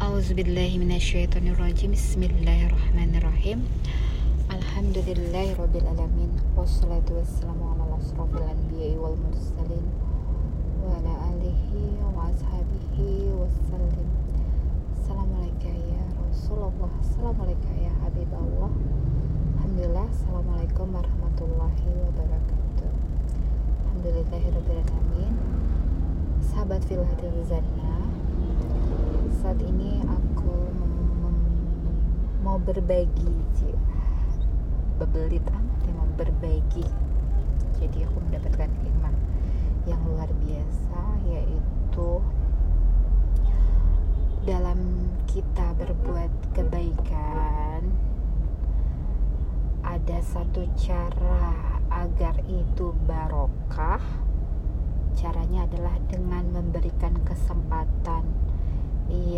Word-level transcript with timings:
A'udzubillahiminasyaitonirrajim 0.00 1.92
Bismillahirrahmanirrahim. 1.92 3.68
Alhamdulillahirrabbilalamin 4.48 6.40
Wassalatu 6.56 7.20
wassalamu 7.20 7.76
ala 7.76 8.00
asrafil 8.00 8.40
anbiya'i 8.40 8.96
wal 8.96 9.20
mursalin 9.20 9.84
Wa 10.80 10.96
ala 10.96 11.36
alihi 11.36 12.00
wa 12.00 12.32
ashabihi 12.32 13.28
Assalamualaikum 14.96 15.68
ya 15.68 16.04
Rasulullah. 16.16 16.88
Assalamualaikum 17.04 17.72
ya 17.76 17.92
Habibullah. 18.00 18.72
Alhamdulillah. 19.60 20.08
Assalamualaikum 20.08 20.96
warahmatullahi 20.96 21.92
wabarakatuh. 22.08 22.88
Alhamdulillahirrabbilalamin 23.84 25.36
Sahabat 26.40 26.88
Filhatil 26.88 27.36
Zanna 27.44 28.19
saat 29.50 29.66
ini 29.66 29.98
aku 30.06 30.54
mau 32.46 32.54
berbagi 32.62 33.34
bebelit 34.94 35.42
amat 35.42 35.78
ya 35.82 35.90
mau 35.90 36.06
berbagi. 36.14 36.86
Jadi 37.82 38.06
aku 38.06 38.22
mendapatkan 38.30 38.70
hikmah 38.70 39.10
yang 39.90 39.98
luar 40.06 40.30
biasa 40.30 41.02
yaitu 41.26 42.22
dalam 44.46 45.10
kita 45.26 45.74
berbuat 45.82 46.30
kebaikan 46.54 47.90
ada 49.82 50.18
satu 50.22 50.62
cara 50.78 51.58
agar 51.90 52.38
itu 52.46 52.94
barokah. 53.02 53.98
Caranya 55.18 55.66
adalah 55.66 55.98
dengan 56.06 56.54
memberikan 56.54 57.18
kesempatan 57.26 58.49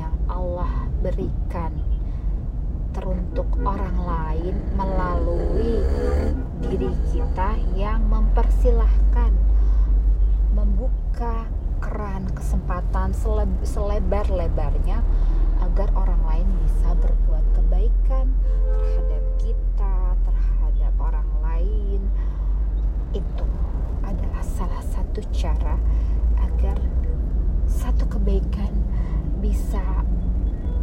yang 0.00 0.16
Allah 0.32 0.88
berikan 1.04 1.76
teruntuk 2.96 3.46
orang 3.60 3.94
lain 4.00 4.56
melalui 4.74 5.84
diri 6.64 6.90
kita 7.12 7.60
yang 7.76 8.02
mempersilahkan 8.08 9.30
membuka 10.56 11.46
keran 11.80 12.26
kesempatan 12.32 13.14
selebar-lebarnya 13.62 15.04
agar 15.60 15.88
orang 15.96 16.20
lain 16.26 16.48
bisa 16.64 16.96
berbuat 16.98 17.44
kebaikan 17.56 18.26
terhadap 18.68 19.24
kita, 19.38 19.96
terhadap 20.24 20.94
orang 20.98 21.30
lain. 21.44 22.00
Itu 23.12 23.46
adalah 24.02 24.42
salah 24.44 24.82
satu 24.82 25.20
cara 25.30 25.76
agar 26.42 26.76
satu 27.70 28.04
kebaikan 28.10 28.72
bisa 29.40 29.82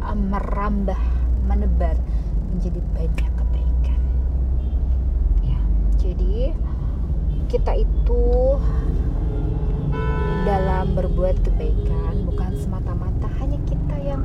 uh, 0.00 0.16
merambah 0.16 0.98
menebar 1.44 1.94
menjadi 2.50 2.80
banyak 2.96 3.32
kebaikan. 3.36 4.00
Ya 5.44 5.60
jadi 6.00 6.56
kita 7.52 7.72
itu 7.76 8.24
dalam 10.48 10.96
berbuat 10.96 11.36
kebaikan 11.44 12.24
bukan 12.24 12.56
semata-mata 12.58 13.28
hanya 13.38 13.60
kita 13.68 13.96
yang 14.00 14.24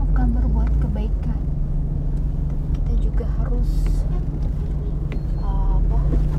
bukan 0.00 0.26
berbuat 0.32 0.72
kebaikan. 0.80 1.40
Kita 2.80 2.92
juga 2.98 3.26
harus 3.38 3.70
uh, 5.44 5.78
apa 5.78 5.98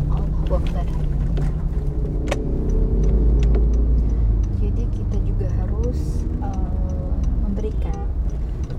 Allah 0.10 0.58
Akbar 0.58 1.10
jadi 4.80 4.96
kita 4.96 5.18
juga 5.28 5.48
harus 5.60 6.24
uh, 6.40 7.16
memberikan 7.42 7.96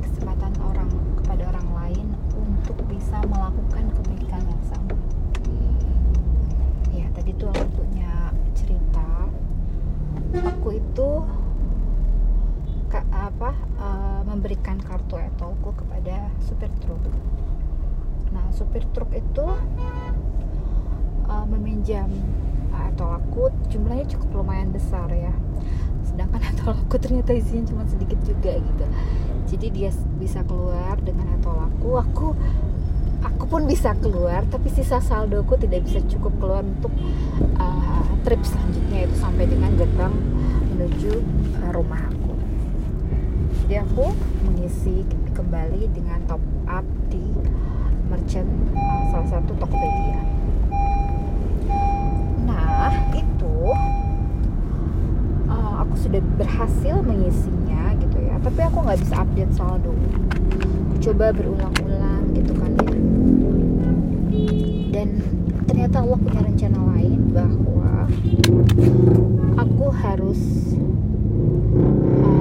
kesempatan 0.00 0.52
orang 0.62 0.89
kepada 1.20 1.50
orang 1.50 1.69
lain 1.77 2.06
untuk 2.36 2.77
bisa 2.89 3.20
melakukan 3.28 3.91
kebaikan 4.00 4.45
yang 4.45 4.62
sama. 4.64 4.96
Ya, 6.95 7.05
tadi 7.17 7.36
tuh 7.36 7.52
aku 7.52 7.85
punya 7.85 8.33
cerita. 8.56 9.29
Aku 10.56 10.79
itu 10.79 11.11
ke, 12.92 13.00
apa 13.40 13.56
uh, 13.80 14.20
memberikan 14.28 14.77
kartu 14.84 15.17
etolku 15.17 15.73
kepada 15.73 16.28
supir 16.45 16.68
truk. 16.84 17.01
Nah, 18.36 18.45
supir 18.52 18.84
truk 18.92 19.08
itu 19.17 19.48
uh, 21.24 21.46
meminjam 21.48 22.12
etol 22.92 23.17
aku 23.17 23.48
jumlahnya 23.73 24.12
cukup 24.12 24.45
lumayan 24.45 24.77
besar 24.77 25.08
ya. 25.08 25.33
Sedangkan 26.05 26.45
atol 26.52 26.77
aku 26.84 27.00
ternyata 27.00 27.33
isinya 27.33 27.64
cuma 27.64 27.89
sedikit 27.89 28.20
juga 28.29 28.61
gitu. 28.61 28.84
Jadi 29.56 29.67
dia 29.73 29.89
bisa 30.20 30.45
keluar 30.45 31.00
dengan 31.00 31.33
atol 31.40 31.64
aku 31.64 31.96
aku 31.96 32.29
aku 33.24 33.45
pun 33.48 33.64
bisa 33.64 33.96
keluar 34.05 34.45
tapi 34.52 34.68
sisa 34.68 35.00
saldoku 35.00 35.56
tidak 35.56 35.89
bisa 35.89 36.05
cukup 36.12 36.36
keluar 36.36 36.61
untuk 36.61 36.92
uh, 37.56 38.05
trip 38.20 38.45
selanjutnya 38.45 39.08
itu 39.08 39.17
sampai 39.17 39.48
dengan 39.48 39.73
gerbang 39.80 40.12
menuju 40.77 41.24
uh, 41.64 41.73
rumah 41.73 42.05
aku 42.05 42.30
jadi 43.66 43.86
aku 43.86 44.11
mengisi 44.46 45.06
kembali 45.34 45.90
dengan 45.94 46.18
top 46.27 46.42
up 46.66 46.86
di 47.11 47.22
merchant 48.11 48.50
uh, 48.74 49.02
salah 49.14 49.28
satu 49.38 49.55
Tokopedia. 49.55 50.20
Nah 52.46 52.90
itu 53.14 53.56
uh, 55.46 55.74
aku 55.86 55.94
sudah 55.94 56.18
berhasil 56.34 56.98
mengisinya 57.06 57.94
gitu 58.02 58.18
ya. 58.18 58.34
Tapi 58.42 58.61
aku 58.66 58.83
nggak 58.83 58.98
bisa 58.98 59.22
update 59.22 59.55
saldo 59.55 59.94
coba 61.00 61.32
berulang-ulang 61.32 62.34
gitu 62.36 62.52
kan 62.58 62.70
ya. 62.77 62.92
Dan 64.90 65.08
ternyata 65.64 66.02
Allah 66.02 66.18
punya 66.18 66.42
rencana 66.42 66.78
lain 66.98 67.30
bahwa 67.30 68.11
aku 69.55 69.86
harus 69.94 70.40
uh, 72.27 72.39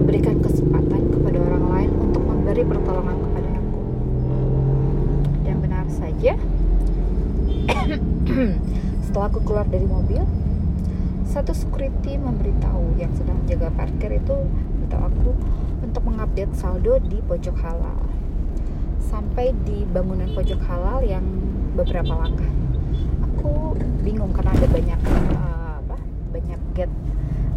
memberikan 0.00 0.40
kesempatan 0.40 1.12
kepada 1.12 1.38
orang 1.44 1.64
lain 1.68 1.90
untuk 2.00 2.24
memberi 2.24 2.64
pertolongan 2.64 3.20
kepada 3.20 3.48
aku. 3.52 3.80
Dan 5.44 5.56
benar 5.60 5.84
saja 5.92 6.32
setelah 9.04 9.26
aku 9.28 9.44
keluar 9.44 9.68
dari 9.68 9.84
mobil 9.84 10.24
satu 11.30 11.54
security 11.54 12.18
memberitahu 12.18 12.96
yang 12.98 13.12
sedang 13.14 13.38
jaga 13.46 13.70
parkir 13.76 14.18
itu 14.18 14.34
beritahu 14.82 15.04
aku 15.06 15.30
untuk 15.84 16.02
mengupdate 16.08 16.56
saldo 16.58 16.98
di 17.06 17.22
pojok 17.22 17.54
halal. 17.60 18.00
Sampai 18.98 19.54
di 19.62 19.86
bangunan 19.86 20.26
pojok 20.34 20.58
halal 20.66 21.06
yang 21.06 21.22
beberapa 21.78 22.10
langkah. 22.18 22.50
Aku 23.30 23.78
bingung 24.02 24.34
karena 24.34 24.58
ada 24.58 24.66
banyak 24.66 25.00
gate 26.80 26.96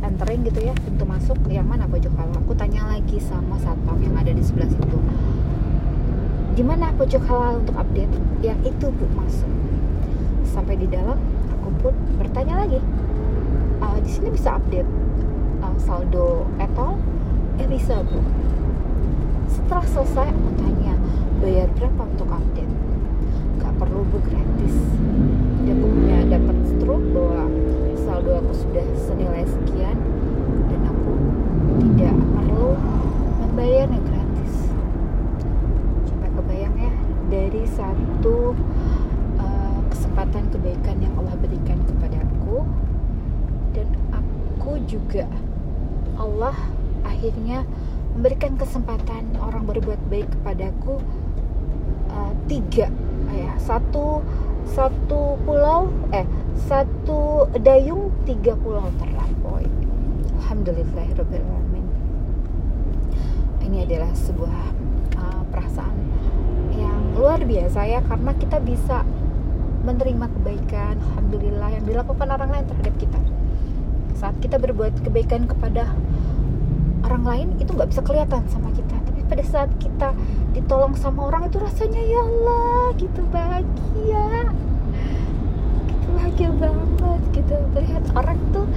entering 0.03 0.43
gitu 0.43 0.59
ya 0.67 0.75
pintu 0.75 1.07
masuk 1.07 1.39
yang 1.47 1.63
mana 1.63 1.87
pojok 1.87 2.11
halal 2.19 2.35
aku 2.43 2.51
tanya 2.59 2.83
lagi 2.91 3.23
sama 3.23 3.55
satpam 3.55 3.95
yang 4.03 4.11
ada 4.19 4.35
di 4.35 4.43
sebelah 4.43 4.67
situ. 4.67 4.99
Di 6.59 6.59
mana 6.59 6.91
pojok 6.91 7.23
halal 7.23 7.63
untuk 7.63 7.79
update? 7.79 8.11
Yang 8.43 8.75
itu 8.75 8.91
bu 8.91 9.05
masuk. 9.15 9.47
Sampai 10.43 10.75
di 10.75 10.91
dalam 10.91 11.15
aku 11.55 11.71
pun 11.79 11.95
bertanya 12.19 12.67
lagi 12.67 12.83
uh, 13.79 13.95
di 14.03 14.09
sini 14.11 14.35
bisa 14.35 14.59
update 14.59 14.91
uh, 15.63 15.75
saldo 15.79 16.51
etol? 16.59 16.99
Eh 17.63 17.67
bisa 17.71 18.03
bu. 18.03 18.19
Setelah 19.47 19.87
selesai 19.87 20.27
aku 20.35 20.49
tanya 20.59 20.99
bayar 21.39 21.71
berapa 21.79 22.03
untuk 22.11 22.27
update 22.27 22.71
gak 23.63 23.73
perlu 23.79 24.03
bu 24.11 24.19
gratis 24.27 24.75
dia 25.63 25.75
punya 25.79 26.19
dapat 26.27 26.57
stroke 26.67 27.07
bahwa 27.15 27.47
saldo 28.03 28.35
aku 28.35 28.53
sudah 28.53 28.85
senilai 28.99 29.47
sekian 29.47 29.97
dan 30.67 30.81
aku 30.91 31.13
tidak 31.79 32.15
perlu 32.35 32.75
membayarnya 33.39 33.99
gratis 34.03 34.53
coba 36.11 36.27
kebayang 36.37 36.75
ya 36.77 36.93
dari 37.31 37.63
satu 37.71 38.51
uh, 39.39 39.79
kesempatan 39.87 40.43
kebaikan 40.51 40.99
yang 40.99 41.15
Allah 41.15 41.39
berikan 41.39 41.79
kepada 41.87 42.19
aku 42.19 42.67
dan 43.71 43.87
aku 44.11 44.82
juga. 44.93 45.25
Allah 46.21 46.53
akhirnya 47.01 47.65
memberikan 48.13 48.53
kesempatan 48.53 49.33
orang 49.41 49.65
berbuat 49.65 49.97
baik 50.13 50.29
kepadaku 50.39 51.01
uh, 52.13 52.33
tiga. 52.45 52.93
Ya 53.33 53.57
satu 53.57 54.21
satu 54.69 55.41
pulau 55.41 55.89
eh 56.13 56.29
satu 56.69 57.49
dayung 57.57 58.13
tiga 58.29 58.53
pulau 58.53 58.85
terlampaui. 59.01 59.65
Alhamdulillahirobbilalamin 60.45 61.85
ini 63.73 63.89
adalah 63.89 64.13
sebuah 64.13 64.57
uh, 65.17 65.41
perasaan 65.49 65.97
yang 66.77 67.17
luar 67.17 67.41
biasa 67.41 67.89
ya 67.89 68.05
karena 68.05 68.31
kita 68.37 68.61
bisa 68.61 69.01
menerima 69.81 70.29
kebaikan 70.29 70.95
alhamdulillah 71.11 71.69
yang 71.73 71.83
dilakukan 71.89 72.27
orang 72.29 72.49
lain 72.53 72.65
terhadap 72.69 72.95
kita 73.01 73.19
saat 74.17 74.35
kita 74.39 74.61
berbuat 74.61 75.03
kebaikan 75.03 75.49
kepada 75.49 75.91
orang 77.03 77.23
lain 77.23 77.47
itu 77.59 77.75
nggak 77.75 77.91
bisa 77.91 78.01
kelihatan 78.01 78.43
sama 78.47 78.71
kita. 78.71 78.95
Tapi 79.03 79.21
pada 79.27 79.43
saat 79.43 79.71
kita 79.77 80.15
ditolong 80.55 80.95
sama 80.95 81.27
orang 81.27 81.51
itu 81.51 81.59
rasanya 81.59 81.99
ya 81.99 82.21
Allah 82.23 82.95
gitu 82.95 83.21
bahagia. 83.29 84.27
Gitu 85.89 86.07
bahagia 86.15 86.49
banget 86.55 87.21
gitu. 87.35 87.55
Melihat 87.75 88.03
orang 88.15 88.39
tuh 88.55 88.67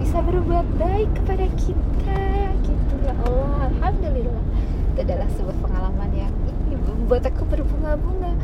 bisa 0.00 0.18
berbuat 0.24 0.66
baik 0.80 1.10
kepada 1.22 1.46
kita 1.54 2.22
gitu. 2.66 2.94
Ya 3.06 3.14
Allah 3.26 3.70
Alhamdulillah. 3.70 4.44
Itu 4.96 4.98
adalah 5.06 5.28
sebuah 5.38 5.56
pengalaman 5.62 6.10
yang 6.12 6.34
ini 6.50 6.74
membuat 6.74 7.30
aku 7.30 7.46
berbunga-bunga. 7.46 8.34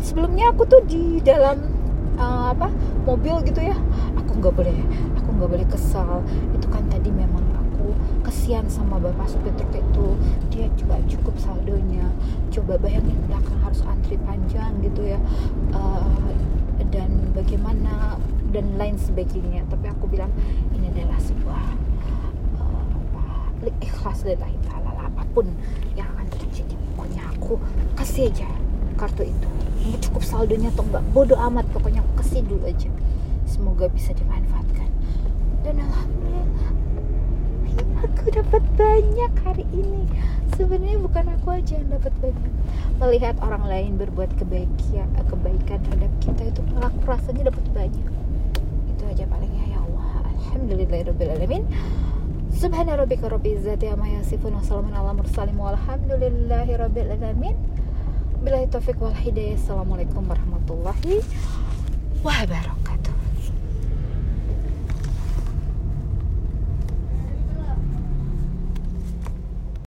Sebelumnya 0.00 0.50
aku 0.50 0.64
tuh 0.66 0.82
di 0.88 1.20
dalam 1.20 1.80
uh, 2.20 2.52
apa 2.52 2.68
mobil 3.08 3.40
gitu 3.48 3.60
ya 3.64 3.76
nggak 4.40 4.54
boleh 4.56 4.78
aku 5.20 5.28
nggak 5.36 5.50
boleh 5.52 5.68
kesal. 5.68 6.24
Itu 6.56 6.66
kan 6.72 6.88
tadi 6.88 7.12
memang 7.12 7.44
aku 7.60 7.92
kesian 8.24 8.66
sama 8.72 8.96
bapak 8.96 9.28
supir 9.28 9.52
truk 9.60 9.76
itu. 9.76 10.06
Dia 10.48 10.66
juga 10.74 10.96
cukup 11.04 11.36
saldonya. 11.36 12.08
Coba 12.48 12.80
bayangin 12.80 13.20
belakang 13.28 13.60
harus 13.60 13.84
antri 13.84 14.16
panjang 14.24 14.72
gitu 14.80 15.04
ya. 15.04 15.20
Uh, 15.76 16.32
dan 16.88 17.12
bagaimana 17.36 18.16
dan 18.50 18.66
lain 18.80 18.96
sebagainya. 18.96 19.68
Tapi 19.68 19.86
aku 19.92 20.08
bilang 20.08 20.32
ini 20.72 20.88
adalah 20.88 21.20
sebuah 21.20 21.64
uh, 22.56 23.68
ikhlas 23.84 24.24
lillahi 24.24 24.56
ta'ala 24.64 25.04
apa 25.04 25.22
pun 25.36 25.46
yang 25.92 26.08
akan 26.16 26.26
terjadi 26.32 26.74
pokoknya. 26.92 27.22
Aku 27.36 27.60
kasih 27.92 28.32
aja 28.32 28.48
kartu 28.96 29.28
itu. 29.28 29.48
Ini 29.80 29.96
cukup 30.04 30.24
saldonya 30.24 30.68
atau 30.72 30.84
enggak 30.84 31.04
bodoh 31.16 31.40
amat 31.48 31.64
pokoknya 31.72 32.04
aku 32.04 32.20
kasih 32.20 32.44
dulu 32.44 32.68
aja 32.68 32.92
semoga 33.60 33.92
bisa 33.92 34.16
dimanfaatkan 34.16 34.88
dan 35.60 35.84
alhamdulillah 35.84 36.48
aku 38.08 38.32
dapat 38.32 38.64
banyak 38.80 39.32
hari 39.44 39.68
ini 39.76 40.08
sebenarnya 40.56 40.96
bukan 40.96 41.28
aku 41.36 41.60
aja 41.60 41.76
yang 41.76 41.92
dapat 41.92 42.08
banyak 42.24 42.52
melihat 42.96 43.36
orang 43.44 43.68
lain 43.68 44.00
berbuat 44.00 44.32
kebaikan 44.40 45.12
kebaikan 45.28 45.76
terhadap 45.84 46.12
kita 46.24 46.42
itu 46.48 46.60
aku 46.80 47.04
rasanya 47.04 47.52
dapat 47.52 47.64
banyak 47.76 48.06
itu 48.96 49.02
aja 49.04 49.28
palingnya 49.28 49.76
ya 49.76 49.78
Allah 49.84 50.24
alhamdulillahirobbilalamin 50.40 51.68
Subhana 52.50 52.96
rabbika 52.96 53.28
rabbil 53.28 53.56
izzati 53.60 53.88
amma 53.88 54.08
yasifun 54.08 54.56
wa 54.56 54.64
salamun 54.64 54.92
ala 54.92 55.16
mursalin 55.16 55.56
walhamdulillahi 55.56 56.76
rabbil 56.76 57.08
alamin. 57.16 57.56
Billahi 58.44 58.68
taufik 58.68 59.00
wal 59.00 59.16
hidayah. 59.16 59.56
Assalamualaikum 59.56 60.28
warahmatullahi 60.28 61.24
wabarakatuh. 62.20 62.79